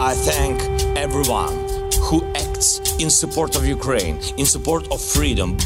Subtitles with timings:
[0.00, 0.60] I thank
[0.96, 1.52] everyone
[2.00, 5.56] who acts in support of Ukraine, in support of freedom.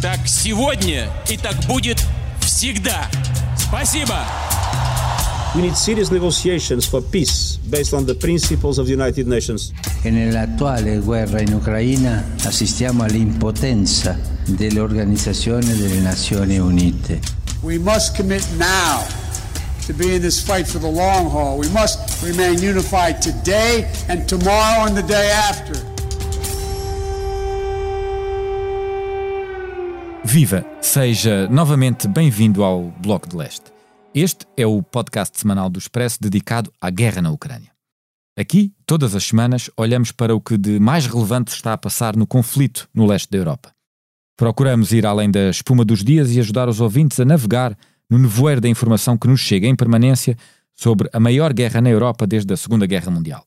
[0.00, 2.04] Так сегодня и так будет
[2.40, 3.08] всегда.
[3.56, 4.26] Спасибо.
[5.54, 9.72] We need serious negotiations for peace based on the principles of the United Nations.
[10.02, 17.20] E nell'attuale guerra in Ucraina assistiamo all'impotenza dell'Organizzazione delle Nazioni Unite.
[17.62, 19.06] We must commit now
[19.86, 21.56] to be in this fight for the long haul.
[21.56, 25.73] We must remain unified today and tomorrow and the day after.
[30.23, 30.65] Viva!
[30.81, 33.71] Seja novamente bem-vindo ao Bloco de Leste.
[34.13, 37.71] Este é o podcast semanal do Expresso dedicado à guerra na Ucrânia.
[38.37, 42.27] Aqui, todas as semanas, olhamos para o que de mais relevante está a passar no
[42.27, 43.71] conflito no leste da Europa.
[44.37, 47.77] Procuramos ir além da espuma dos dias e ajudar os ouvintes a navegar
[48.09, 50.37] no nevoeiro da informação que nos chega em permanência
[50.79, 53.45] sobre a maior guerra na Europa desde a Segunda Guerra Mundial.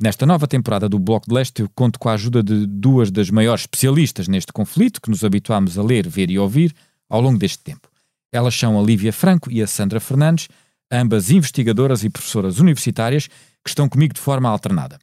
[0.00, 3.30] Nesta nova temporada do Bloco de Leste, eu conto com a ajuda de duas das
[3.30, 6.72] maiores especialistas neste conflito que nos habituámos a ler, ver e ouvir
[7.10, 7.88] ao longo deste tempo.
[8.32, 10.48] Elas são a Lívia Franco e a Sandra Fernandes,
[10.88, 15.00] ambas investigadoras e professoras universitárias que estão comigo de forma alternada.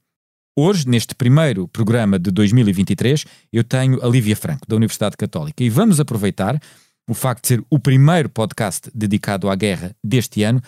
[0.58, 5.70] Hoje, neste primeiro programa de 2023, eu tenho a Lívia Franco, da Universidade Católica, e
[5.70, 6.58] vamos aproveitar
[7.06, 10.62] o facto de ser o primeiro podcast dedicado à guerra deste ano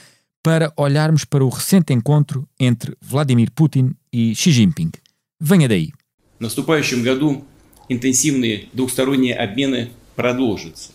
[0.44, 4.92] para olharmos para o recente encontro entre Vladimir Putin e Xi Jinping.
[5.40, 5.92] Venha daí.
[6.40, 7.46] В наступающем году
[7.90, 10.92] интенсивные двухсторонние обмены продолжатся.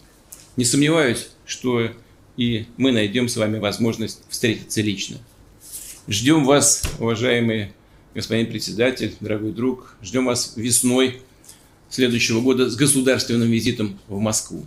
[0.56, 1.90] Не сомневаюсь, что
[2.36, 5.18] и мы найдем с вами возможность встретиться лично.
[6.08, 7.72] Ждем вас, уважаемый
[8.14, 11.22] господин председатель, дорогой друг, ждем вас весной
[11.88, 14.66] следующего года с государственным визитом в Москву.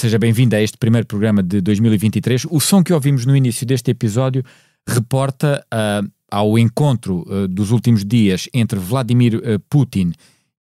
[0.00, 2.46] seja bem-vinda a este primeiro programa de 2023.
[2.50, 4.44] O som que ouvimos no início deste episódio
[4.86, 10.12] reporta uh, ao encontro uh, dos últimos dias entre Vladimir uh, Putin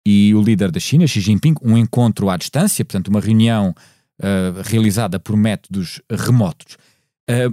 [0.03, 3.75] e o líder da China, Xi Jinping, um encontro à distância, portanto, uma reunião
[4.65, 6.75] realizada por métodos remotos.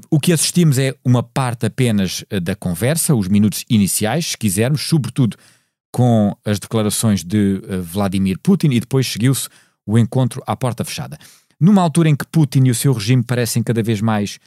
[0.09, 5.37] o que assistimos é uma parte apenas da conversa, os minutos iniciais, se quisermos, sobretudo
[5.93, 9.49] com as declarações de Vladimir Putin, e depois seguiu-se
[9.85, 11.19] o encontro à porta fechada.
[11.61, 14.39] Numa altura em que Putin e o seu regime parecem cada vez mais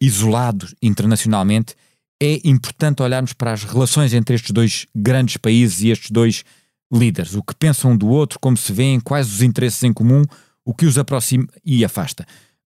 [0.00, 1.74] isolados internacionalmente,
[2.22, 6.44] é importante olharmos para as relações entre estes dois grandes países e estes dois
[6.92, 10.22] líderes, o que pensam um do outro, como se vêem, quais os interesses em comum,
[10.64, 12.26] o que os aproxima e afasta.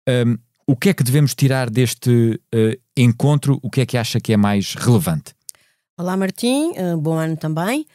[0.09, 3.59] Um, o que é que devemos tirar deste uh, encontro?
[3.63, 5.35] O que é que acha que é mais relevante?
[5.97, 7.87] Olá, Martim, uh, bom ano também.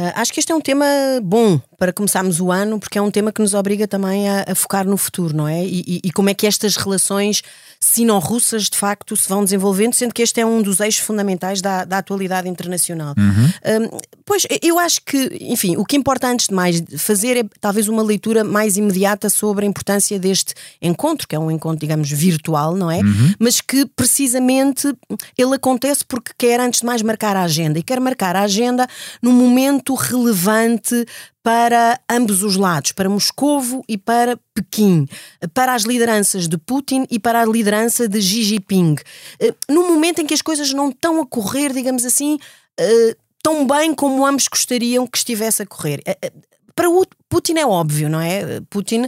[0.00, 0.86] Uh, acho que este é um tema
[1.22, 4.54] bom para começarmos o ano, porque é um tema que nos obriga também a, a
[4.54, 5.62] focar no futuro, não é?
[5.62, 7.42] E, e, e como é que estas relações
[7.82, 11.86] sino-russas de facto se vão desenvolvendo, sendo que este é um dos eixos fundamentais da,
[11.86, 13.14] da atualidade internacional.
[13.16, 13.94] Uhum.
[13.94, 17.88] Um, pois, eu acho que, enfim, o que importa antes de mais fazer é talvez
[17.88, 22.76] uma leitura mais imediata sobre a importância deste encontro, que é um encontro, digamos, virtual,
[22.76, 22.98] não é?
[22.98, 23.32] Uhum.
[23.38, 24.94] Mas que precisamente
[25.38, 28.86] ele acontece porque quer antes de mais marcar a agenda e quer marcar a agenda
[29.22, 31.06] num momento relevante
[31.42, 35.06] para ambos os lados, para Moscovo e para Pequim,
[35.54, 38.96] para as lideranças de Putin e para a liderança de Xi Jinping.
[39.40, 42.38] Eh, num momento em que as coisas não estão a correr, digamos assim,
[42.78, 46.02] eh, tão bem como ambos gostariam que estivesse a correr.
[46.04, 46.32] Eh,
[46.74, 48.60] para o Putin é óbvio, não é?
[48.70, 49.06] Putin,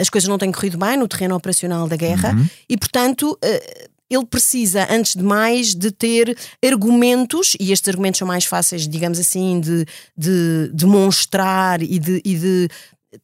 [0.00, 2.46] as coisas não têm corrido bem no terreno operacional da guerra Uhum.
[2.68, 3.38] e, portanto,
[4.10, 9.18] ele precisa, antes de mais, de ter argumentos, e estes argumentos são mais fáceis, digamos
[9.18, 9.84] assim, de,
[10.16, 12.68] de demonstrar e de, e de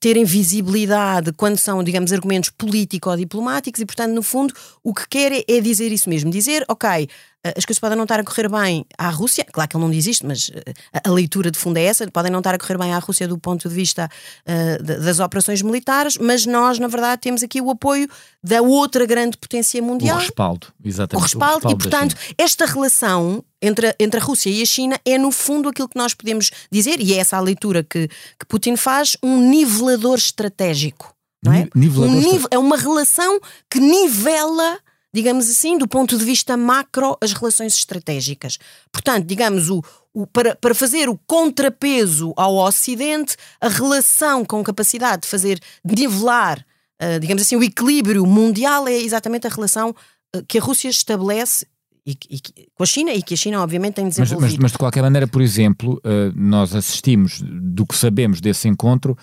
[0.00, 5.44] terem visibilidade quando são, digamos, argumentos político-diplomáticos e, portanto, no fundo, o que quer é,
[5.48, 6.31] é dizer isso mesmo.
[6.31, 7.08] Dizer, ok,
[7.44, 10.06] as coisas podem não estar a correr bem à Rússia, claro que ele não diz
[10.06, 10.50] isto, mas
[10.93, 13.29] a, a leitura de fundo é essa, podem não estar a correr bem à Rússia
[13.29, 14.08] do ponto de vista
[14.46, 18.08] uh, das operações militares, mas nós, na verdade, temos aqui o apoio
[18.43, 20.17] da outra grande potência mundial.
[20.17, 21.20] O respaldo, exatamente.
[21.20, 24.67] O respaldo, o respaldo e, portanto, esta relação entre a, entre a Rússia e a
[24.67, 28.08] China é, no fundo, aquilo que nós podemos dizer, e é essa a leitura que,
[28.08, 31.14] que Putin faz, um nivelador estratégico.
[31.43, 31.69] Não é?
[31.75, 33.38] Nivelador um é uma relação
[33.70, 34.79] que nivela
[35.14, 38.58] digamos assim, do ponto de vista macro, as relações estratégicas.
[38.90, 39.81] Portanto, digamos, o,
[40.12, 45.94] o, para, para fazer o contrapeso ao Ocidente, a relação com capacidade de fazer, de
[45.94, 46.66] nivelar,
[47.00, 49.90] uh, digamos assim, o equilíbrio mundial é exatamente a relação
[50.34, 51.64] uh, que a Rússia estabelece
[52.05, 52.40] e, e,
[52.75, 54.40] com a China e que a China obviamente tem desenvolvido.
[54.40, 58.66] Mas, mas, mas de qualquer maneira, por exemplo, uh, nós assistimos, do que sabemos desse
[58.66, 59.16] encontro,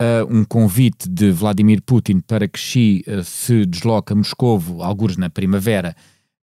[0.00, 5.16] a um convite de Vladimir Putin para que Xi uh, se desloque a Moscovo, alguns
[5.16, 5.96] na primavera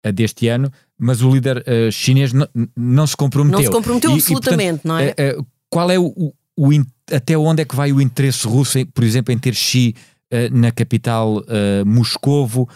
[0.06, 2.32] uh, deste ano, mas o líder chinês
[2.78, 3.60] não se comprometeu.
[3.60, 5.16] Não se comprometeu e, absolutamente, e, portanto, não é?
[5.68, 6.70] qual é o, o,
[7.12, 9.96] até onde é que vai o interesse russo, em, por exemplo, em ter Xi
[10.52, 11.44] na capital
[11.88, 12.70] Moscovo?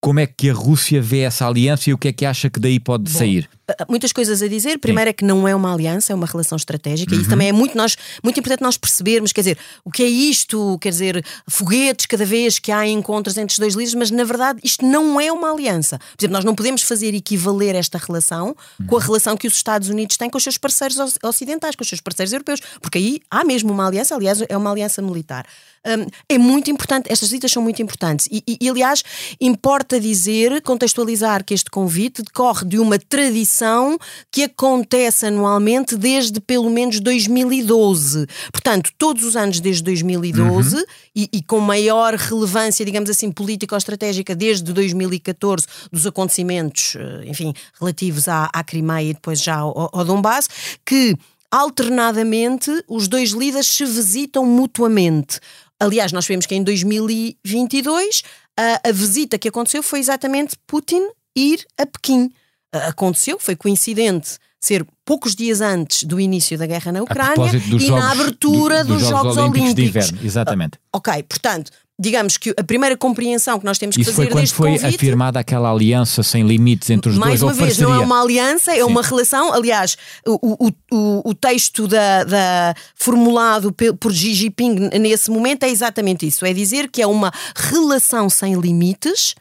[0.00, 2.58] Como é que a Rússia vê essa aliança e o que é que acha que
[2.58, 3.48] daí pode Bom, sair?
[3.88, 4.78] Muitas coisas a dizer.
[4.78, 5.10] Primeiro Sim.
[5.10, 7.12] é que não é uma aliança, é uma relação estratégica.
[7.12, 7.18] Uhum.
[7.18, 10.08] E isso também é muito, nós, muito importante nós percebermos, quer dizer, o que é
[10.08, 14.24] isto, quer dizer, foguetes cada vez que há encontros entre os dois líderes, mas na
[14.24, 15.98] verdade isto não é uma aliança.
[15.98, 18.86] Por exemplo, nós não podemos fazer equivaler esta relação uhum.
[18.86, 21.88] com a relação que os Estados Unidos têm com os seus parceiros ocidentais, com os
[21.88, 25.44] seus parceiros europeus, porque aí há mesmo uma aliança, aliás, é uma aliança militar.
[25.86, 28.28] Um, é muito importante, estas visitas são muito importantes.
[28.30, 29.02] E, e, aliás,
[29.40, 33.98] importa dizer, contextualizar que este convite decorre de uma tradição
[34.30, 38.26] que acontece anualmente desde pelo menos 2012.
[38.52, 40.82] Portanto, todos os anos desde 2012 uhum.
[41.16, 48.28] e, e, com maior relevância, digamos assim, político-estratégica desde 2014, dos acontecimentos, eh, enfim, relativos
[48.28, 50.48] à, à Crimeia e depois já ao, ao Donbass,
[50.84, 51.16] que
[51.50, 55.40] alternadamente os dois líderes se visitam mutuamente.
[55.80, 58.22] Aliás, nós vemos que em 2022
[58.56, 62.30] a, a visita que aconteceu foi exatamente Putin ir a Pequim.
[62.72, 67.88] Aconteceu, foi coincidente ser poucos dias antes do início da guerra na Ucrânia e jogos,
[67.88, 69.74] na abertura do, dos, dos, Jogos, Jogos Olímpicos.
[69.74, 70.76] de Inverno, exatamente.
[70.76, 74.32] Uh, ok, portanto, digamos que a primeira compreensão que nós temos que Isso fazer foi
[74.32, 77.42] quando deste foi convite, afirmada aquela aliança sem limites entre os mais dois.
[77.42, 77.94] uma vez, parceria.
[77.94, 78.82] não é uma aliança, é Sim.
[78.84, 79.52] uma relação.
[79.52, 83.70] Aliás, o, o, o, o texto da, da, formulado
[84.00, 88.54] por Xi Jinping nesse momento é exatamente isso: é dizer que é uma relação sem
[88.54, 89.34] limites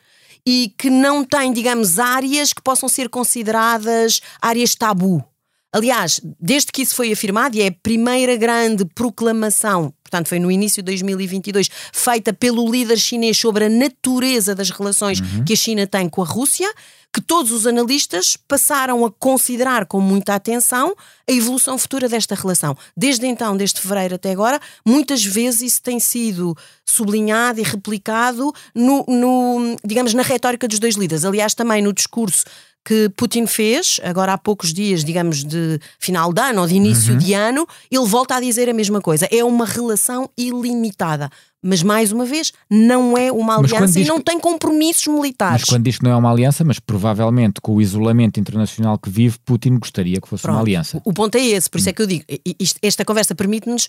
[0.45, 5.23] e que não tem, digamos, áreas que possam ser consideradas áreas tabu.
[5.71, 10.51] Aliás, desde que isso foi afirmado, e é a primeira grande proclamação, portanto, foi no
[10.51, 15.45] início de 2022, feita pelo líder chinês sobre a natureza das relações uhum.
[15.45, 16.69] que a China tem com a Rússia,
[17.13, 20.95] que todos os analistas passaram a considerar com muita atenção
[21.27, 22.77] a evolução futura desta relação.
[22.95, 26.55] Desde então, desde fevereiro até agora, muitas vezes isso tem sido
[26.85, 31.25] sublinhado e replicado no, no digamos, na retórica dos dois líderes.
[31.25, 32.45] Aliás, também no discurso
[32.89, 37.13] que Putin fez, agora há poucos dias, digamos, de final de ano ou de início
[37.13, 37.19] uhum.
[37.19, 39.27] de ano, ele volta a dizer a mesma coisa.
[39.31, 41.29] É uma relação ilimitada.
[41.61, 44.23] Mas, mais uma vez, não é uma aliança e não que...
[44.23, 45.61] tem compromissos militares.
[45.61, 49.11] Mas quando diz que não é uma aliança, mas provavelmente com o isolamento internacional que
[49.11, 50.55] vive, Putin gostaria que fosse Pronto.
[50.55, 50.99] uma aliança.
[51.05, 52.25] O ponto é esse, por isso é que eu digo,
[52.81, 53.87] esta conversa permite-nos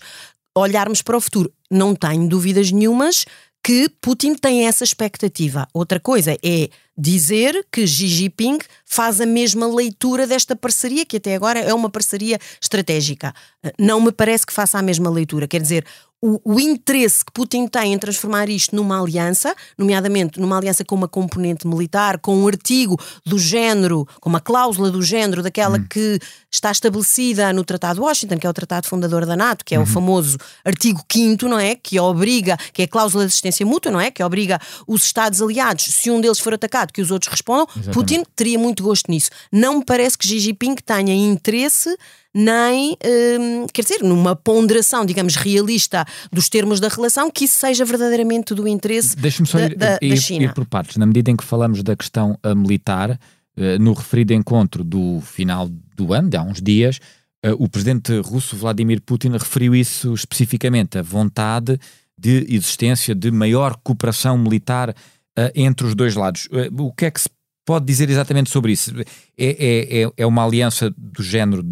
[0.55, 1.51] olharmos para o futuro.
[1.71, 3.25] Não tenho dúvidas nenhumas
[3.63, 5.67] que Putin tem essa expectativa.
[5.73, 6.69] Outra coisa é
[7.01, 11.89] dizer que Xi Jinping faz a mesma leitura desta parceria, que até agora é uma
[11.89, 13.33] parceria estratégica.
[13.79, 15.47] Não me parece que faça a mesma leitura.
[15.47, 15.83] Quer dizer,
[16.21, 20.95] o, o, interesse que Putin tem em transformar isto numa aliança, nomeadamente numa aliança com
[20.95, 25.85] uma componente militar, com um artigo do género, com uma cláusula do género daquela hum.
[25.89, 26.19] que
[26.51, 29.77] está estabelecida no Tratado de Washington, que é o tratado fundador da NATO, que é
[29.77, 29.83] uhum.
[29.83, 31.75] o famoso artigo 5 não é?
[31.75, 34.11] Que obriga, que é a cláusula de assistência mútua, não é?
[34.11, 37.67] Que obriga os Estados aliados, se um deles for atacado, que os outros respondam.
[37.69, 37.93] Exatamente.
[37.93, 39.29] Putin teria muito gosto nisso.
[39.51, 41.95] Não me parece que Xi Jinping tenha interesse
[42.33, 47.83] nem, hum, quer dizer, numa ponderação, digamos, realista dos termos da relação, que isso seja
[47.83, 50.45] verdadeiramente do interesse Deixa-me só da, ir, da, ir, da China.
[50.45, 50.97] ir por partes.
[50.97, 55.67] Na medida em que falamos da questão uh, militar, uh, no referido encontro do final
[55.95, 56.99] do ano, de há uns dias,
[57.57, 61.79] o presidente russo Vladimir Putin referiu isso especificamente, a vontade
[62.15, 64.95] de existência de maior cooperação militar
[65.55, 66.47] entre os dois lados.
[66.77, 67.29] o que é que se
[67.65, 68.91] pode dizer exatamente sobre isso?
[68.99, 69.05] É,
[69.37, 71.63] é, é, é uma aliança do género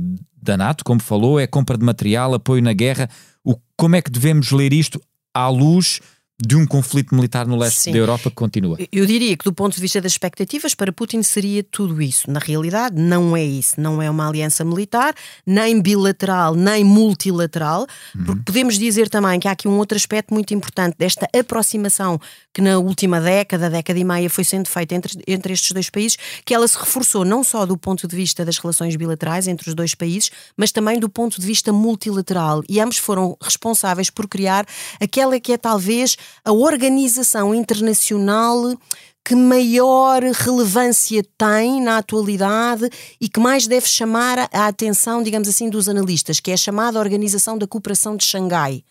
[0.41, 3.09] da NATO, como falou, é compra de material, apoio na guerra.
[3.43, 5.01] O, como é que devemos ler isto
[5.33, 5.99] à luz
[6.41, 7.91] de um conflito militar no leste Sim.
[7.91, 8.77] da Europa que continua.
[8.91, 12.31] Eu diria que, do ponto de vista das expectativas, para Putin seria tudo isso.
[12.31, 13.79] Na realidade, não é isso.
[13.79, 15.13] Não é uma aliança militar,
[15.45, 18.23] nem bilateral, nem multilateral, uhum.
[18.23, 22.19] porque podemos dizer também que há aqui um outro aspecto muito importante desta aproximação
[22.53, 26.17] que na última década, década e meia, foi sendo feita entre, entre estes dois países,
[26.45, 29.75] que ela se reforçou não só do ponto de vista das relações bilaterais entre os
[29.75, 32.63] dois países, mas também do ponto de vista multilateral.
[32.67, 34.65] E ambos foram responsáveis por criar
[34.99, 38.75] aquela que é talvez a organização internacional
[39.23, 42.89] que maior relevância tem na atualidade
[43.21, 46.99] e que mais deve chamar a atenção, digamos assim, dos analistas, que é a chamada
[46.99, 48.83] Organização da Cooperação de Xangai.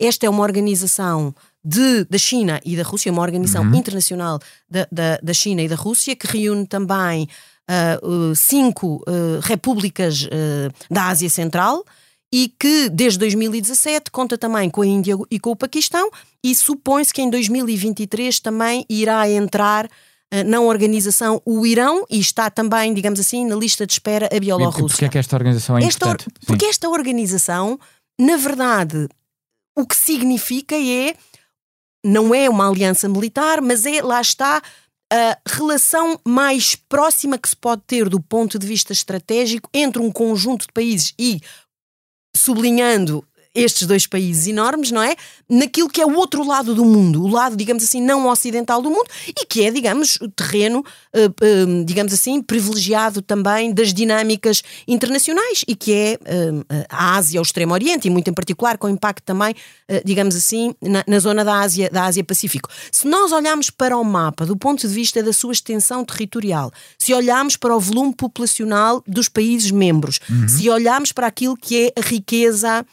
[0.00, 1.32] Esta é uma organização
[1.64, 3.74] de, da China e da Rússia, uma organização uhum.
[3.74, 7.28] internacional da, da, da, China e da Rússia, que reúne também
[7.70, 10.28] uh, cinco uh, repúblicas
[10.90, 11.84] da Ásia Central
[12.34, 16.10] e que desde 2017 conta também com a Índia e com o Paquistão
[16.42, 19.88] e supõe-se que em 2023 também irá entrar
[20.44, 24.88] na organização o Irão e está também, digamos assim, na lista de espera a Bielorrússia.
[24.88, 26.40] Porquê é que esta organização é esta, importante?
[26.44, 27.78] Porque esta organização,
[28.20, 29.08] na verdade,
[29.78, 31.14] o que significa é
[32.04, 34.60] não é uma aliança militar, mas é, lá está,
[35.12, 40.10] a relação mais próxima que se pode ter do ponto de vista estratégico entre um
[40.10, 41.40] conjunto de países e,
[42.34, 43.24] sublinhando
[43.54, 45.14] estes dois países enormes, não é?
[45.48, 48.90] Naquilo que é o outro lado do mundo, o lado, digamos assim, não ocidental do
[48.90, 54.62] mundo e que é, digamos, o terreno, uh, uh, digamos assim, privilegiado também das dinâmicas
[54.88, 58.88] internacionais e que é uh, a Ásia, o Extremo Oriente e muito em particular com
[58.88, 59.54] impacto também,
[60.04, 62.68] digamos assim, na, na, zona da Ásia, da Ásia Pacífico.
[62.90, 67.14] Se nós olharmos para o mapa do ponto de vista da sua extensão territorial, se
[67.14, 70.48] olharmos para o volume populacional dos países membros, uhum.
[70.48, 72.84] se olharmos para aquilo que é a riqueza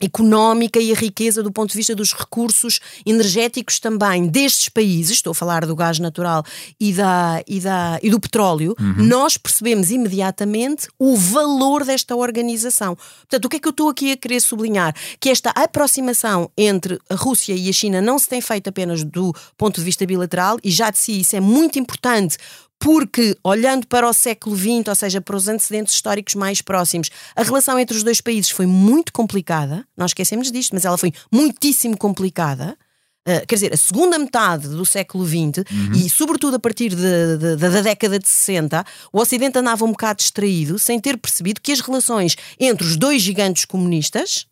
[0.00, 5.30] económica e a riqueza do ponto de vista dos recursos energéticos também destes países, estou
[5.30, 6.44] a falar do gás natural
[6.78, 8.94] e, da, e, da, e do petróleo, uhum.
[8.98, 12.96] nós percebemos imediatamente o valor desta organização.
[12.96, 14.94] Portanto, o que é que eu estou aqui a querer sublinhar?
[15.18, 19.34] Que esta aproximação entre a Rússia e a China não se tem feito apenas do
[19.56, 22.36] ponto de vista bilateral, e já de si isso é muito importante
[22.78, 27.42] porque, olhando para o século XX, ou seja, para os antecedentes históricos mais próximos, a
[27.42, 31.96] relação entre os dois países foi muito complicada, nós esquecemos disto, mas ela foi muitíssimo
[31.96, 32.76] complicada.
[33.26, 35.92] Uh, quer dizer, a segunda metade do século XX uhum.
[35.96, 39.90] e, sobretudo, a partir de, de, de, da década de 60, o Ocidente andava um
[39.90, 44.46] bocado distraído, sem ter percebido que as relações entre os dois gigantes comunistas,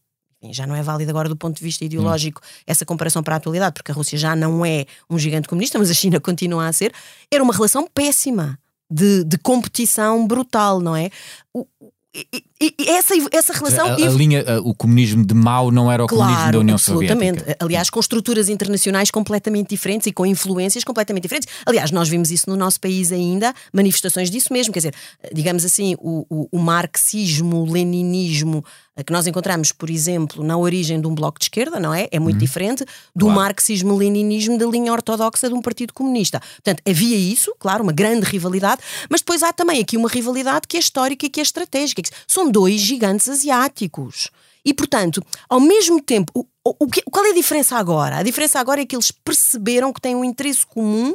[0.53, 2.63] já não é válido agora do ponto de vista ideológico hum.
[2.67, 5.91] essa comparação para a atualidade, porque a Rússia já não é um gigante comunista, mas
[5.91, 6.93] a China continua a ser,
[7.31, 8.59] era uma relação péssima.
[8.91, 11.09] De, de competição brutal, não é?
[11.55, 11.67] O,
[12.15, 12.45] e,
[12.79, 13.87] e, essa, essa relação.
[13.87, 16.75] A, a linha, a, o comunismo de Mao não era o claro, comunismo da União
[16.75, 17.39] absolutamente.
[17.41, 17.65] Soviética.
[17.65, 21.49] Aliás, com estruturas internacionais completamente diferentes e com influências completamente diferentes.
[21.67, 24.73] Aliás, nós vimos isso no nosso país ainda, manifestações disso mesmo.
[24.73, 24.95] Quer dizer,
[25.33, 28.65] digamos assim, o, o, o marxismo, o leninismo
[29.03, 32.07] que nós encontramos, por exemplo, na origem de um bloco de esquerda, não é?
[32.13, 32.39] É muito hum.
[32.39, 33.41] diferente do claro.
[33.41, 36.39] marxismo-leninismo da linha ortodoxa de um partido comunista.
[36.39, 38.81] Portanto, havia isso, claro, uma grande rivalidade,
[39.11, 42.03] mas depois há também aqui uma rivalidade que é histórica e que é estratégica.
[42.29, 44.31] São dois gigantes asiáticos.
[44.65, 48.19] E, portanto, ao mesmo tempo, o, o, qual é a diferença agora?
[48.19, 51.15] A diferença agora é que eles perceberam que têm um interesse comum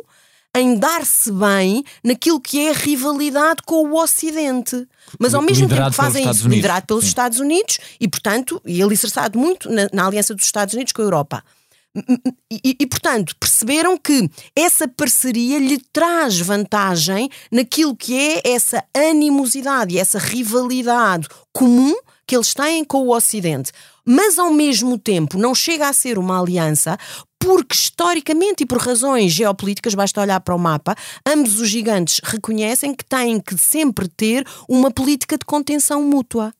[0.53, 4.86] em dar-se bem naquilo que é a rivalidade com o Ocidente.
[5.17, 7.10] Mas ao mesmo tempo que fazem isso, liderado pelos Sim.
[7.10, 11.05] Estados Unidos e, portanto, e alicerçado muito na, na aliança dos Estados Unidos com a
[11.05, 11.43] Europa.
[12.51, 19.98] E, e, portanto, perceberam que essa parceria lhe traz vantagem naquilo que é essa animosidade
[19.98, 23.72] essa rivalidade comum que eles têm com o Ocidente.
[24.06, 26.98] Mas, ao mesmo tempo, não chega a ser uma aliança
[27.39, 32.94] porque historicamente e por razões geopolíticas, basta olhar para o mapa, ambos os gigantes reconhecem
[32.94, 36.53] que têm que sempre ter uma política de contenção mútua.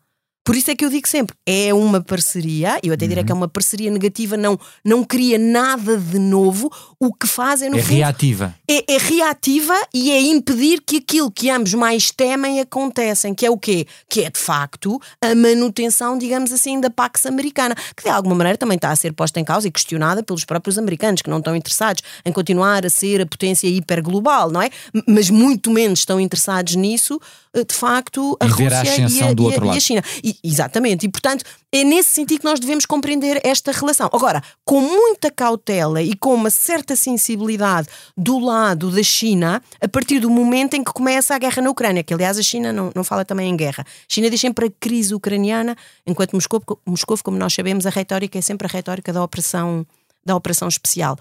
[0.43, 3.25] Por isso é que eu digo sempre, é uma parceria, eu até diria uhum.
[3.25, 7.69] que é uma parceria negativa, não, não cria nada de novo, o que faz é
[7.69, 8.55] no É fundo, reativa.
[8.67, 13.51] É, é, reativa e é impedir que aquilo que ambos mais temem acontecem, que é
[13.51, 13.86] o quê?
[14.10, 18.58] Que é de facto a manutenção, digamos assim, da Pax americana, que de alguma maneira
[18.58, 21.55] também está a ser posta em causa e questionada pelos próprios americanos, que não estão
[21.55, 24.69] interessados em continuar a ser a potência hiperglobal, não é?
[25.08, 27.19] Mas muito menos estão interessados nisso
[27.55, 30.03] de facto, a e Rússia a e, a, e, a, e a China.
[30.23, 31.05] E, exatamente.
[31.05, 34.09] E, portanto, é nesse sentido que nós devemos compreender esta relação.
[34.13, 40.19] Agora, com muita cautela e com uma certa sensibilidade do lado da China, a partir
[40.19, 43.03] do momento em que começa a guerra na Ucrânia, que aliás a China não, não
[43.03, 43.83] fala também em guerra.
[43.83, 45.75] A China diz sempre a crise ucraniana,
[46.05, 49.85] enquanto Moscou, Moscou, como nós sabemos, a retórica é sempre a retórica da operação
[50.25, 51.17] da operação especial.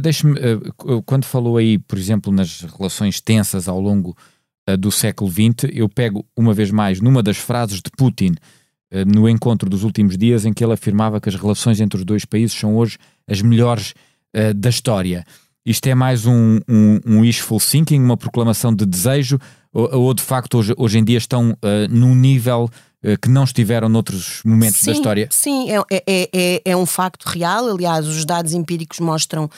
[0.00, 0.58] Deixe-me, eh,
[1.04, 4.16] quando falou aí, por exemplo, nas relações tensas ao longo
[4.76, 8.34] do século XX, eu pego uma vez mais numa das frases de Putin
[8.92, 12.04] uh, no encontro dos últimos dias, em que ele afirmava que as relações entre os
[12.04, 13.94] dois países são hoje as melhores
[14.36, 15.24] uh, da história.
[15.64, 19.38] Isto é mais um, um, um wishful thinking, uma proclamação de desejo,
[19.72, 21.54] ou, ou de facto hoje, hoje em dia estão
[21.90, 22.70] num nível
[23.20, 25.28] que não estiveram noutros momentos sim, da história?
[25.30, 27.68] Sim, é, é, é, é um facto real.
[27.68, 29.50] Aliás, os dados empíricos mostram uh,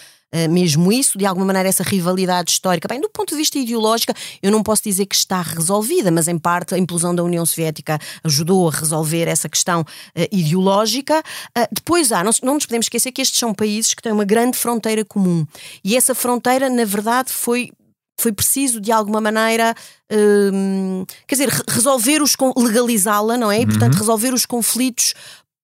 [0.49, 2.87] mesmo isso, de alguma maneira, essa rivalidade histórica.
[2.88, 6.38] Bem, do ponto de vista ideológico, eu não posso dizer que está resolvida, mas em
[6.38, 9.87] parte a implosão da União Soviética ajudou a resolver essa questão uh,
[10.30, 11.20] ideológica.
[11.56, 14.25] Uh, depois há, não, não nos podemos esquecer que estes são países que têm uma
[14.25, 15.46] grande fronteira comum
[15.82, 17.70] e essa fronteira, na verdade, foi
[18.20, 19.75] foi preciso de alguma maneira
[20.52, 23.62] hum, quer dizer, resolver os legalizá-la, não é?
[23.62, 23.99] E portanto uhum.
[23.99, 25.14] resolver os conflitos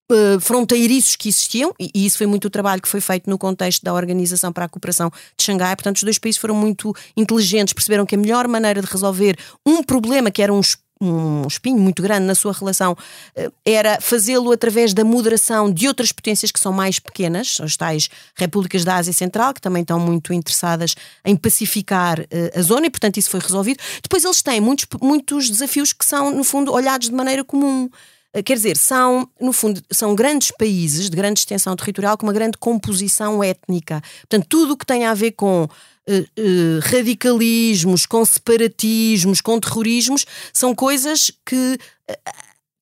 [0.09, 3.37] Uh, fronteiriços que existiam, e, e, isso foi muito o trabalho que foi feito no
[3.37, 5.75] contexto da Organização para a Cooperação de Xangai.
[5.75, 9.37] Portanto, os dois países foram muito inteligentes, perceberam que a melhor maneira de resolver
[9.67, 10.61] um problema que era um
[11.01, 16.11] um espinho muito grande na sua relação uh, era fazê-lo através da moderação de outras
[16.11, 20.33] potências que são mais pequenas, as tais repúblicas da Ásia Central, que também estão muito
[20.33, 20.95] interessadas
[21.25, 22.25] em pacificar uh,
[22.59, 23.79] a zona, e portanto isso foi resolvido.
[24.03, 27.91] Depois eles têm muitos, muitos desafios que são, no fundo, olhados de maneira comum.
[28.37, 32.35] Eh, quer dizer, são, no fundo, são grandes países de grande extensão territorial com uma
[32.35, 34.03] grande composição étnica.
[34.21, 35.69] Portanto, tudo o que tem a ver com uh,
[36.13, 41.79] uh, radicalismos, com separatismos, com terrorismos, são coisas que
[42.11, 42.15] uh,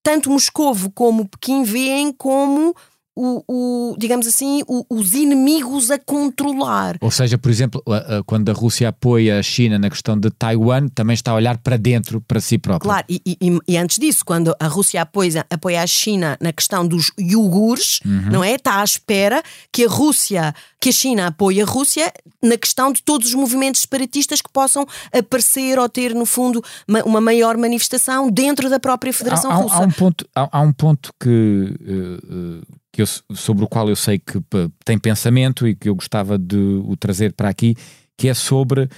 [0.02, 2.74] tanto Moscovo como Pequim veem como
[3.16, 6.96] o, o, digamos assim, o, os inimigos a controlar.
[7.00, 7.82] Ou seja, por exemplo,
[8.26, 11.76] quando a Rússia apoia a China na questão de Taiwan, também está a olhar para
[11.76, 12.88] dentro, para si própria.
[12.88, 16.86] Claro, e, e, e antes disso, quando a Rússia apoia, apoia a China na questão
[16.86, 18.30] dos iogures, uhum.
[18.32, 18.54] não é?
[18.54, 23.02] Está à espera que a Rússia, que a China apoie a Rússia na questão de
[23.02, 26.62] todos os movimentos separatistas que possam aparecer ou ter, no fundo,
[27.04, 29.76] uma maior manifestação dentro da própria Federação há, Russa.
[29.76, 31.74] Há um ponto, há, há um ponto que.
[31.80, 34.40] Uh, uh que eu, sobre o qual eu sei que
[34.84, 37.74] tem pensamento e que eu gostava de o trazer para aqui,
[38.16, 38.88] que é sobre uh,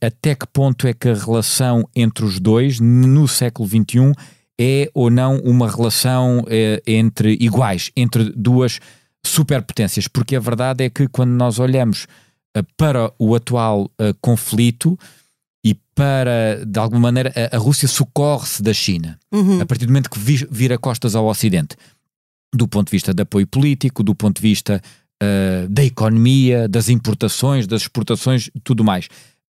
[0.00, 4.12] até que ponto é que a relação entre os dois no século XXI
[4.60, 6.46] é ou não uma relação uh,
[6.84, 8.80] entre iguais, entre duas
[9.24, 12.08] superpotências, porque a verdade é que quando nós olhamos
[12.58, 13.88] uh, para o atual
[14.20, 14.98] conflito
[15.64, 19.60] e para, de alguma maneira, a, a Rússia socorre-se da China, uhum.
[19.60, 21.76] a partir do momento que vira costas ao Ocidente
[22.54, 24.80] do ponto de vista de apoio político, do ponto de vista
[25.22, 29.06] uh, da economia, das importações, das exportações, tudo mais.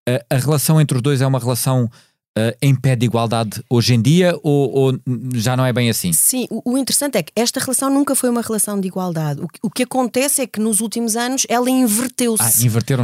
[0.08, 1.90] Uh, a relação entre os dois é uma relação
[2.38, 5.00] uh, em pé de igualdade hoje em dia ou, ou
[5.34, 6.14] já não é bem assim?
[6.14, 9.42] Sim, o, o, interessante é que esta relação nunca foi uma relação de igualdade.
[9.42, 12.44] O, o que acontece é que nos últimos anos ela inverteu-se.
[12.44, 13.04] Ah, inverteram,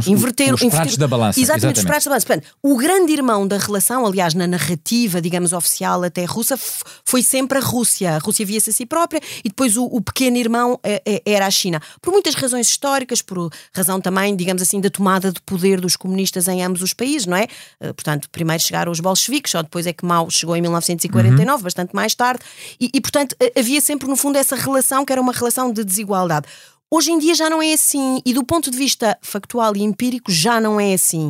[0.54, 1.40] os pratos da balança.
[1.40, 2.26] Exatamente, exatamente, os pratos da balança.
[2.26, 6.58] Portanto, o grande irmão da relação, aliás, na narrativa, digamos, oficial até russa,
[7.04, 8.16] foi sempre a Rússia.
[8.16, 11.46] A Rússia via-se a si própria e depois o, o pequeno irmão é, é, era
[11.46, 11.80] a China.
[12.00, 16.48] Por muitas razões históricas, por razão também, digamos assim, da tomada de poder dos comunistas
[16.48, 17.46] em ambos os países, não é?
[17.78, 21.62] Portanto, primeiro chegaram os bolcheviques bolcheviques, só depois é que Mao chegou em 1949, uhum.
[21.62, 22.40] bastante mais tarde,
[22.80, 26.46] e, e portanto havia sempre no fundo essa relação que era uma relação de desigualdade.
[26.90, 30.32] Hoje em dia já não é assim, e do ponto de vista factual e empírico
[30.32, 31.28] já não é assim.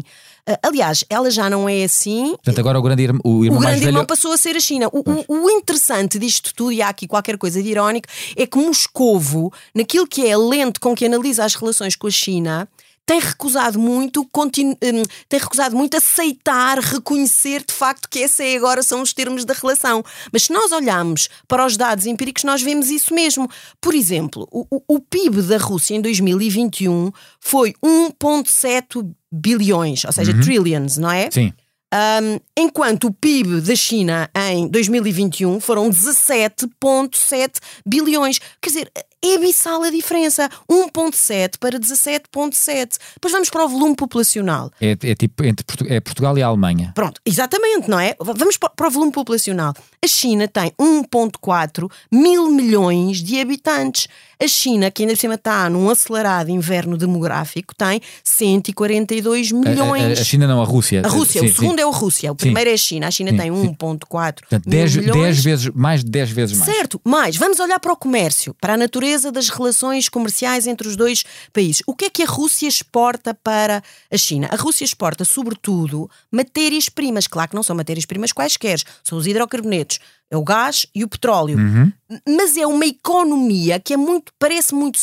[0.49, 2.29] Uh, aliás, ela já não é assim.
[2.29, 4.07] Portanto, agora o grande, irmão, o irmão, o grande irmão velho...
[4.07, 4.89] passou a ser a China.
[4.93, 8.57] O, o, o, interessante disto tudo, e há aqui qualquer coisa de irónico, é que
[8.57, 12.69] Moscovo, naquilo que é a lente com que analisa as relações com a China,
[13.09, 18.55] tem recusado muito, continu, hum, tem recusado muito aceitar, reconhecer de facto que esse é
[18.55, 20.05] agora são os termos da relação.
[20.31, 23.49] Mas se nós olharmos para os dados empíricos, nós vemos isso mesmo.
[23.81, 30.41] Por exemplo, o, o PIB da Rússia em 2021 foi 1,7 bilhões, ou seja, uhum.
[30.43, 31.31] trillions, não é?
[31.31, 31.51] Sim.
[31.95, 37.53] Um, enquanto o PIB da China em 2021 foram 17,7
[37.87, 38.39] bilhões.
[38.61, 38.93] Quer dizer,
[39.25, 40.49] é abissal a diferença.
[40.71, 42.99] 1,7 para 17,7.
[43.15, 44.71] Depois vamos para o volume populacional.
[44.81, 46.93] É, é tipo entre é Portugal e a Alemanha.
[46.95, 48.15] Pronto, exatamente, não é?
[48.21, 49.75] Vamos para o volume populacional.
[50.03, 54.09] A China tem 1,4 mil milhões de habitantes.
[54.41, 60.05] A China, que ainda por cima está num acelerado inverno demográfico, tem 142 milhões.
[60.05, 61.03] A, a, a China não, a Rússia.
[61.05, 61.81] A Rússia, sim, o segundo sim.
[61.81, 62.73] é a Rússia, o primeiro sim.
[62.73, 63.09] é a China.
[63.09, 64.95] A China tem 1,4 milhões.
[64.95, 66.73] 10 vezes, mais de 10 vezes mais.
[66.73, 67.37] Certo, mais.
[67.37, 71.83] Vamos olhar para o comércio, para a natureza das relações comerciais entre os dois países.
[71.87, 74.49] O que é que a Rússia exporta para a China?
[74.53, 77.27] A Rússia exporta, sobretudo, matérias-primas.
[77.27, 79.99] Claro que não são matérias-primas quaisquer, são os hidrocarbonetos
[80.31, 81.59] é o gás e o petróleo.
[81.59, 81.93] Uhum.
[82.27, 84.99] Mas é uma economia que é muito, parece muito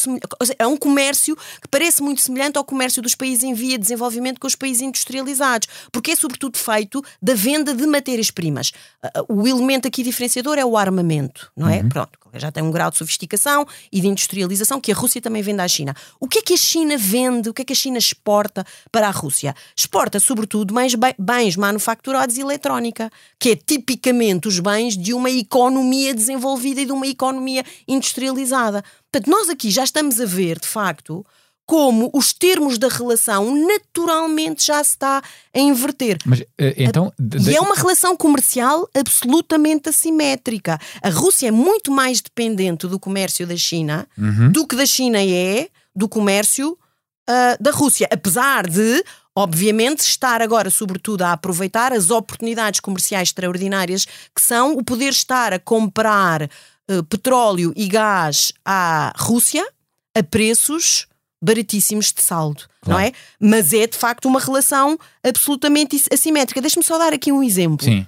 [0.57, 4.39] é um comércio que parece muito semelhante ao comércio dos países em via de desenvolvimento
[4.39, 8.71] com os países industrializados, porque é sobretudo feito da venda de matérias-primas.
[9.27, 11.81] O elemento aqui diferenciador é o armamento, não é?
[11.81, 11.89] Uhum.
[11.89, 15.61] Pronto, já tem um grau de sofisticação e de industrialização que a Rússia também vende
[15.61, 15.95] à China.
[16.19, 17.49] O que é que a China vende?
[17.49, 19.55] O que é que a China exporta para a Rússia?
[19.75, 26.13] Exporta, sobretudo, bens, bens manufaturados e eletrónica, que é tipicamente os bens de uma economia
[26.13, 28.83] desenvolvida e de uma economia industrializada.
[29.11, 31.25] Portanto, nós aqui já estamos a ver, de facto,
[31.65, 35.23] como os termos da relação naturalmente já se está
[35.53, 36.19] a inverter.
[36.23, 37.11] Mas eh, então.
[37.49, 40.79] E é uma relação comercial absolutamente assimétrica.
[41.01, 44.51] A Rússia é muito mais dependente do comércio da China Uhum.
[44.51, 46.77] do que da China é do comércio
[47.27, 48.07] ah, da Rússia.
[48.11, 49.03] Apesar de,
[49.35, 55.51] obviamente, estar agora, sobretudo, a aproveitar as oportunidades comerciais extraordinárias que são o poder estar
[55.53, 59.67] a comprar eh, petróleo e gás à Rússia
[60.17, 61.07] a preços
[61.43, 63.07] baratíssimos de saldo, não Claro.
[63.07, 63.11] é?
[63.39, 66.61] Mas é de facto uma relação absolutamente assimétrica.
[66.61, 67.85] Deixa-me só dar aqui um exemplo.
[67.85, 68.07] Sim.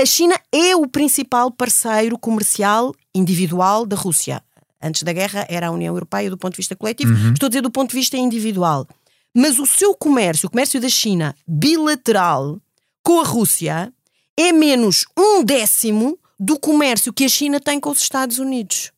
[0.00, 4.42] A- China é o principal parceiro comercial individual da Rússia.
[4.82, 7.62] Antes da guerra era a União Europeia do ponto de vista coletivo, estou a dizer
[7.62, 8.86] do ponto de vista individual.
[9.34, 12.60] Mas o seu comércio, o comércio da China bilateral
[13.02, 13.92] com a Rússia,
[14.36, 18.92] é menos um décimo do comércio que a China tem com os Estados Unidos.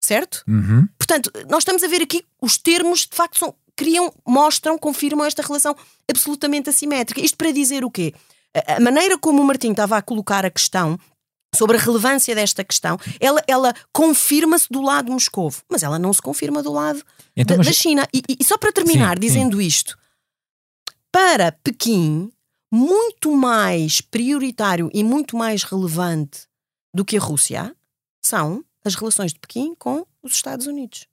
[0.00, 0.42] Certo?
[0.48, 0.88] Uhum.
[0.98, 5.42] Portanto, nós estamos a ver aqui os termos de facto são, criam, mostram, confirmam esta
[5.42, 5.76] relação
[6.10, 7.20] absolutamente assimétrica.
[7.20, 8.12] Isto para dizer o quê?
[8.54, 10.98] A- A maneira como o Martim estava a colocar a questão
[11.54, 16.12] sobre a relevância desta questão, ela, ela confirma-se do lado de Moscovo, mas ela não
[16.12, 17.02] se confirma do lado
[17.36, 18.08] Então, da, mas- da China.
[18.12, 19.98] E, e- só para terminar, Sim, dizendo isto,
[21.10, 22.32] para Pequim,
[22.72, 26.46] muito mais prioritário e muito mais relevante
[26.94, 27.76] do que a Rússia
[28.24, 31.06] são as relações de Pequim com os Estados Unidos.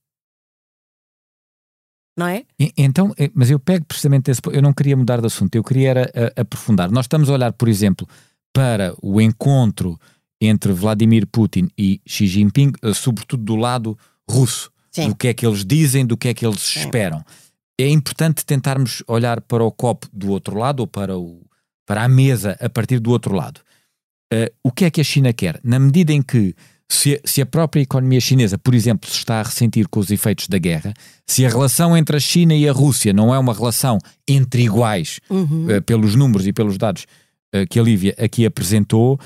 [2.17, 2.45] Não é?
[2.77, 4.41] Então, eh, mas eu pego precisamente esse.
[4.51, 6.91] Eu não queria mudar de assunto, eu queria era, a- aprofundar.
[6.91, 8.07] Nós estamos a olhar, por exemplo,
[8.53, 9.97] para o encontro
[10.41, 13.97] entre Vladimir Putin e Xi Jinping, eh, sobretudo do lado
[14.29, 15.09] russo, Sim.
[15.09, 16.79] do que é que eles dizem, do que é que eles Sim.
[16.81, 17.23] esperam.
[17.79, 21.41] É importante tentarmos olhar para o copo do outro lado ou para, o,
[21.85, 23.61] para a mesa a partir do outro lado.
[24.31, 25.59] Eh, o que é que a China quer?
[25.63, 26.53] Na medida em que
[26.91, 30.09] se, a- se a própria economia chinesa, por exemplo, se está a ressentir com os
[30.11, 30.93] efeitos da guerra,
[31.27, 33.97] se a relação entre a China e a Rússia não é uma relação
[34.27, 35.69] entre iguais, Uhum.
[35.69, 37.05] eh, pelos números e pelos dados
[37.53, 39.19] eh, que a Lívia aqui apresentou,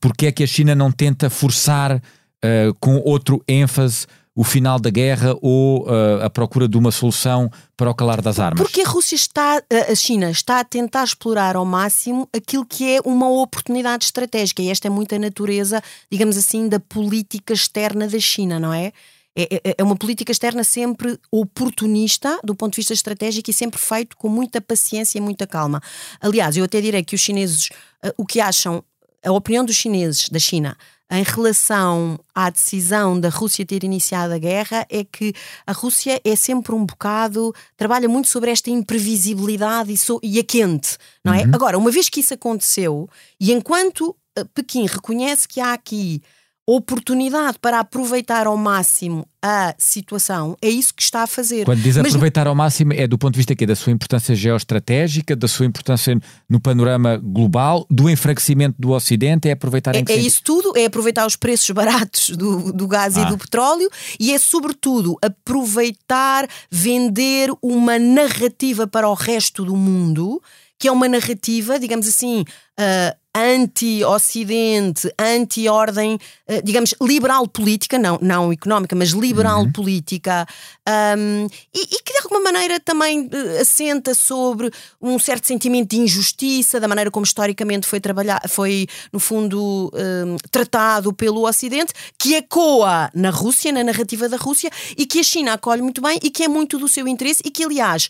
[0.00, 2.02] porque é que a China não tenta forçar
[2.42, 7.50] eh, com outro ênfase o final da guerra ou eh, a procura de uma solução
[7.76, 8.62] para o calar das armas?
[8.62, 13.00] Porque a Rússia está, a China está a tentar explorar ao máximo aquilo que é
[13.04, 14.62] uma oportunidade estratégica.
[14.62, 18.92] E esta é muito a natureza, digamos assim, da política externa da China, não é?
[19.36, 23.78] É, é- é uma política externa sempre oportunista do ponto de vista estratégico e sempre
[23.80, 25.80] feito com muita paciência e muita calma.
[26.20, 27.68] Aliás, eu até direi que os chineses,
[28.02, 28.82] eh, o que acham,
[29.24, 30.76] a opinião dos chineses, da China,
[31.10, 35.32] em relação à decisão da Rússia ter iniciado a guerra é que
[35.66, 40.44] a Rússia é sempre um bocado, trabalha muito sobre esta imprevisibilidade e, so- e a
[40.44, 41.44] quente, não é?
[41.54, 43.08] Agora, uma vez que isso aconteceu,
[43.40, 46.22] e enquanto eh, Pequim reconhece que há aqui
[46.70, 51.64] oportunidade para aproveitar ao máximo a situação, é isso que está a fazer.
[51.64, 54.34] Quando diz Mas aproveitar ao máximo, é do ponto de vista aqui da sua importância
[54.34, 60.12] geoestratégica, da sua importância no panorama global, do enfraquecimento do Ocidente, é aproveitar em que
[60.12, 63.22] É, é isso tudo, é aproveitar os preços baratos do, do gás Ah.
[63.22, 63.88] e do petróleo
[64.20, 70.42] e é, sobretudo, aproveitar, vender uma narrativa para o resto do mundo,
[70.78, 72.44] que é uma narrativa, digamos assim,
[72.78, 79.72] ah, anti-Ocidente, anti-ordem, ah, digamos, liberal política, não, não económica, mas liberal Uhum.
[79.72, 80.46] política,
[80.86, 84.70] ahm, e, e que de alguma maneira também eh, assenta sobre
[85.00, 90.36] um certo sentimento de injustiça, da maneira como historicamente foi trabalhar, foi no fundo ahm,
[90.50, 95.52] tratado pelo Ocidente, que ecoa na Rússia, na narrativa da Rússia, e que a China
[95.54, 98.08] acolhe muito bem e que é muito do seu interesse e que, aliás,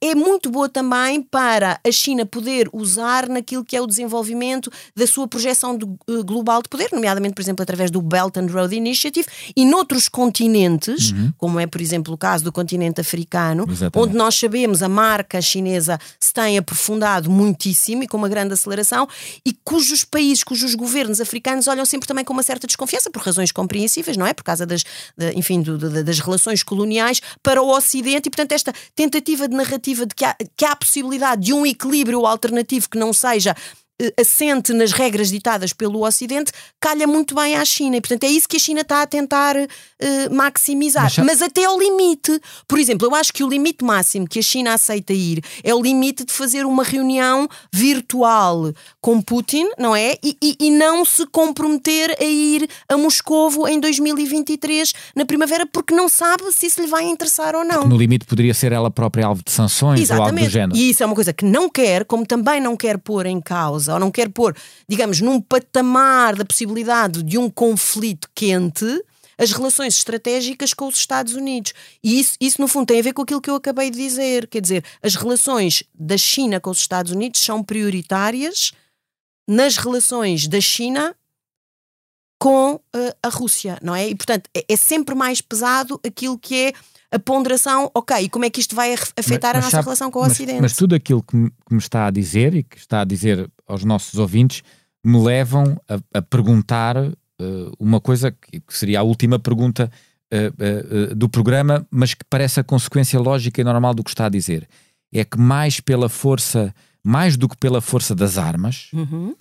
[0.00, 5.06] é muito boa também para a China poder usar naquilo que é o desenvolvimento da
[5.06, 8.74] sua projeção do- eh, global de poder, nomeadamente, por exemplo, através do Belt and Road
[8.74, 13.98] Initiative e noutros continentes, como é, por exemplo, o caso do continente africano, Exatamente.
[14.08, 19.08] onde nós sabemos a marca chinesa se tem aprofundado muitíssimo e com uma grande aceleração
[19.44, 23.50] e cujos países, cujos governos africanos olham sempre também com uma certa desconfiança, por razões
[23.50, 24.32] compreensíveis, não é?
[24.32, 24.84] Por causa das,
[25.16, 29.56] da- enfim, do- da- das relações coloniais para o Ocidente e, portanto, esta tentativa de
[29.56, 33.54] narrativa de que há, que há a possibilidade de um equilíbrio alternativo que não seja
[34.20, 37.96] assente nas regras ditadas pelo Ocidente, calha muito bem à China.
[37.96, 41.04] E, portanto, é isso que a China está a tentar eh, maximizar.
[41.18, 42.40] Mas Mas até ao limite.
[42.66, 45.80] Por exemplo, eu acho que o limite máximo que a China aceita ir é o
[45.80, 50.14] limite de fazer uma reunião virtual com Putin, não é?
[50.22, 55.94] E, e- e não se comprometer a ir a Moscovo em 2023, na primavera, porque
[55.94, 57.84] não sabe se isso lhe vai interessar ou não.
[57.84, 60.50] No limite poderia ser ela própria alvo de sanções ou algo do Exatamente.
[60.52, 60.76] género.
[60.78, 63.87] E isso é uma coisa que não quer, como também não quer pôr em causa,
[63.94, 64.56] ou não quer pôr,
[64.88, 68.86] digamos, num patamar da possibilidade de um conflito quente,
[69.38, 71.72] as relações estratégicas com os Estados Unidos.
[72.02, 74.48] E isso, isso, no fundo, tem a ver com aquilo que eu acabei de dizer.
[74.48, 78.72] Quer dizer, as relações da China com os Estados Unidos são prioritárias
[79.48, 81.14] nas relações da China
[82.40, 82.80] com uh,
[83.22, 84.08] a Rússia, não é?
[84.08, 86.72] E, portanto, é, é sempre mais pesado aquilo que é
[87.10, 90.10] a ponderação, ok, e como é que isto vai afetar mas, a nossa sabe, relação
[90.10, 90.60] com o mas, Ocidente?
[90.60, 93.50] Mas tudo aquilo que me, que me, está a dizer e que está a dizer
[93.68, 94.62] aos nossos ouvintes
[95.04, 99.90] me levam a, a perguntar uh, uma coisa que, seria a última pergunta
[100.32, 104.26] uh, uh, do programa, mas que parece a consequência lógica e normal do que está
[104.26, 104.68] a dizer.
[105.12, 109.34] É que mais pela força, mais do que pela força das armas, uhum.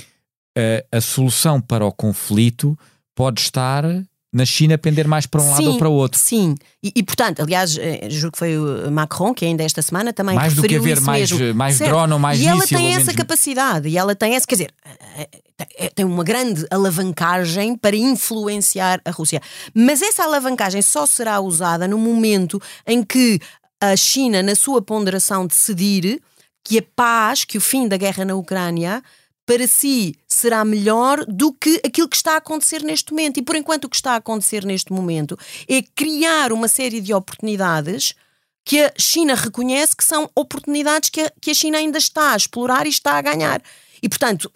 [0.90, 2.80] a solução para o conflito
[3.14, 3.84] pode estar
[4.38, 6.20] na China pender mais para um sim, lado ou para o outro.
[6.20, 10.14] Sim, e, e, portanto, aliás, eh, juro que foi o Macron que ainda esta semana
[10.14, 11.56] também mais do que haver mais, mesmo.
[11.56, 14.74] mais drone ou mais E ela tem essa capacidade, e ela tem essa, quer dizer,
[15.18, 15.28] eh,
[15.78, 19.42] eh, tem uma grande alavancagem para influenciar a Rússia.
[19.74, 23.40] Mas essa alavancagem só será usada no momento em que
[23.82, 26.22] a China, na sua ponderação, decidir
[26.64, 29.02] que a paz, que o fim da guerra na Ucrânia
[29.48, 33.38] para si será melhor do que aquilo que está a acontecer neste momento.
[33.38, 37.14] E por enquanto o que está a acontecer neste momento é criar uma série de
[37.14, 38.14] oportunidades
[38.66, 42.36] que a China reconhece que são oportunidades que a, que a China ainda está a
[42.36, 43.62] explorar e está a ganhar.
[44.04, 44.52] E, portanto,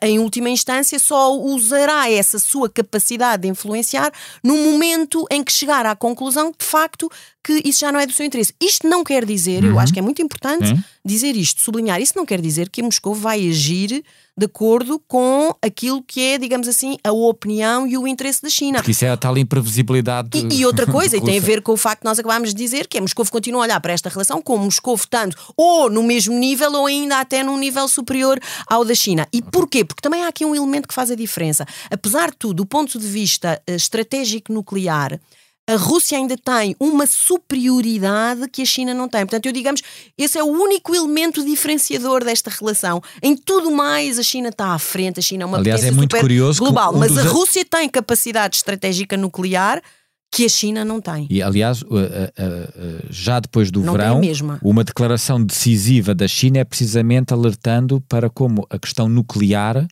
[0.00, 5.84] em última instância, só usará essa sua capacidade de influenciar no momento em que chegar
[5.84, 7.10] à conclusão de facto,
[7.42, 8.54] que isso já não é do seu interesse.
[8.62, 9.70] Isto não quer dizer, uhum.
[9.70, 10.82] eu acho que é muito importante uhum.
[11.04, 14.02] dizer isto, sublinhar, isso não quer dizer que Moscou vai agir
[14.38, 18.78] de acordo com aquilo que é, digamos assim, a opinião e o interesse da China.
[18.78, 20.28] Porque isso é a tal imprevisibilidade.
[20.34, 22.54] E, e outra coisa, e tem a ver com o facto que nós acabámos de
[22.54, 26.02] dizer, que é Moscou continua a olhar para esta relação como Moscou tanto ou no
[26.02, 29.26] mesmo nível ou ainda até num nível superior ao da China.
[29.32, 29.84] E porquê?
[29.84, 31.66] Porque também há aqui um elemento que faz a diferença.
[31.90, 35.18] Apesar de tudo, do ponto de vista uh, estratégico nuclear,
[35.68, 39.22] a Rússia ainda tem uma superioridade que a China não tem.
[39.22, 39.82] Portanto, eu digamos,
[40.16, 43.02] esse é o único elemento diferenciador desta relação.
[43.20, 45.96] Em tudo mais, a China está à frente, a China é uma Aliás, potência é
[45.96, 49.82] muito curioso global, um mas a Rússia tem capacidade estratégica nuclear
[50.30, 51.26] que a China não tem.
[51.30, 51.82] E, aliás,
[53.10, 54.20] já depois do não verão,
[54.62, 59.86] uma declaração decisiva da China é precisamente alertando para como a questão nuclear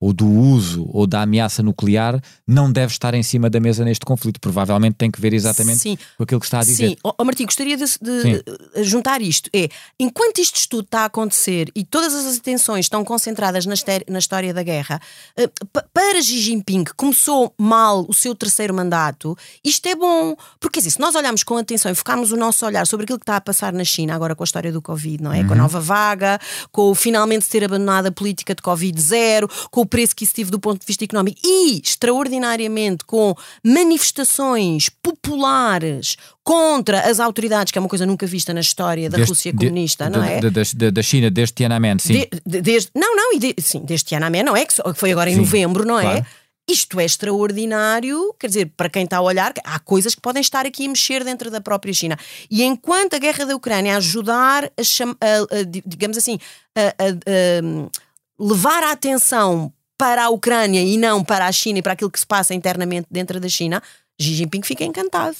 [0.00, 4.04] ou do uso ou da ameaça nuclear não deve estar em cima da mesa neste
[4.04, 4.40] conflito.
[4.40, 5.98] Provavelmente tem que ver exatamente Sim.
[6.16, 6.90] com aquilo que está a dizer.
[6.90, 9.50] Sim, oh, Martim, gostaria de, de juntar isto.
[9.54, 13.74] É, enquanto este estudo está a acontecer e todas as atenções estão concentradas na,
[14.08, 15.00] na história da guerra,
[15.36, 15.50] eh,
[15.92, 20.36] para Xi Jinping, que começou mal o seu terceiro mandato, isto é bom.
[20.60, 23.24] Porque assim, se nós olharmos com atenção e focarmos o nosso olhar sobre aquilo que
[23.24, 25.40] está a passar na China, agora com a história do Covid, não é?
[25.40, 25.48] Uhum.
[25.48, 26.38] Com a nova vaga,
[26.70, 30.34] com o finalmente ter abandonado a política de Covid zero, com o preço que isso
[30.34, 37.78] teve do ponto de vista económico e, extraordinariamente, com manifestações populares contra as autoridades, que
[37.78, 40.40] é uma coisa nunca vista na história da desde, Rússia comunista, de, não é?
[40.40, 42.26] Da de, de, China, desde Tiananmen, sim.
[42.44, 44.64] desde, não, não, e sim, desde Tiananmen, não é?
[44.64, 46.02] Que foi agora em sim, novembro, não é?
[46.02, 46.18] claro.
[46.18, 46.48] é?
[46.70, 50.66] Isto é extraordinário, quer dizer, para quem está a olhar, há coisas que podem estar
[50.66, 52.18] aqui a mexer dentro da própria China.
[52.50, 56.38] E enquanto a guerra da Ucrânia ajudar a, a, a digamos assim,
[56.76, 57.98] a, a
[58.38, 62.20] levar a atenção para a Ucrânia e não para a China e para aquilo que
[62.20, 63.82] se passa internamente dentro da China,
[64.20, 65.36] Xi Jinping fica encantado.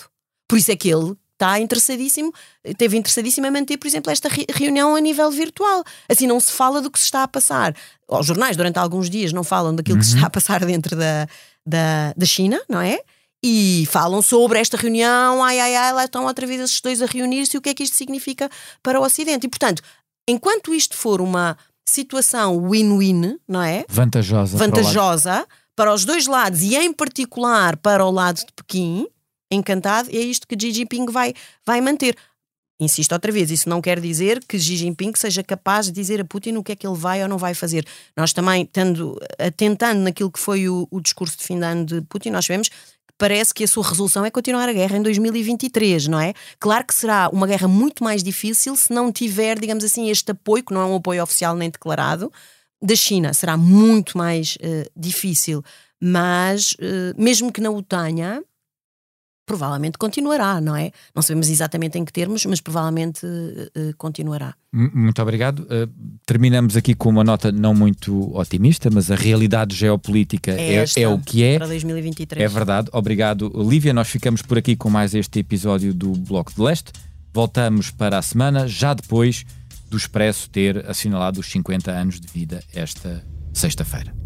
[0.48, 4.96] Por isso é que ele está interessadíssimo, esteve interessadíssimo em manter, por exemplo, esta reunião
[4.96, 5.84] a nível virtual.
[6.08, 7.74] Assim não se fala do que se está a passar.
[8.08, 10.00] Os jornais, durante alguns dias, não falam daquilo uhum.
[10.00, 11.28] que se está a passar dentro da,
[11.64, 12.98] da, da China, não é?
[13.44, 17.06] E falam sobre esta reunião, ai ai ai, lá estão outra vez esses dois a
[17.06, 18.50] reunir-se e o que é que isto significa
[18.82, 19.46] para o Ocidente.
[19.46, 19.80] E portanto,
[20.28, 21.56] enquanto isto for uma
[21.88, 23.84] situação win-win, não é?
[23.88, 24.56] Vantajosa.
[24.58, 25.32] Vantajosa
[25.74, 29.06] para, para, os dois lados e, em particular, para o lado de Pequim,
[29.50, 31.34] encantado, é isto que Xi Jinping vai,
[31.66, 32.16] vai manter.
[32.80, 36.24] Insisto outra vez, isso não quer dizer que Xi Jinping seja capaz de dizer a
[36.24, 37.84] Putin o que é que ele vai ou não vai fazer.
[38.16, 42.02] Nós também, tendo, atentando naquilo que foi o, o discurso de fim de ano de
[42.02, 42.70] Putin, nós sabemos
[43.18, 46.32] parece que a sua resolução é continuar a guerra em 2023, não é?
[46.58, 50.64] Claro que será uma guerra muito mais difícil se não tiver, digamos assim, este apoio,
[50.64, 52.32] que não é um apoio oficial nem declarado,
[52.80, 53.34] da China.
[53.34, 55.62] Será muito mais uh, difícil.
[56.00, 58.42] Mas, uh, mesmo que não o tenha,
[59.48, 60.92] provavelmente continuará, não é?
[61.14, 64.54] Não sabemos exatamente em que termos, mas provavelmente uh, continuará.
[64.70, 65.60] Muito obrigado.
[65.60, 65.90] Uh,
[66.26, 71.08] terminamos aqui com uma nota não muito otimista, mas a realidade geopolítica é, é, é,
[71.08, 71.58] o que é.
[71.58, 72.44] Para 2023.
[72.44, 72.90] É verdade.
[72.92, 73.94] Obrigado, Lívia.
[73.94, 76.92] Nós ficamos por aqui com mais este episódio do Bloco de Leste.
[77.32, 79.46] Voltamos para a semana, já depois
[79.90, 84.17] do Expresso ter assinalado os 50 anos de vida esta sexta-feira.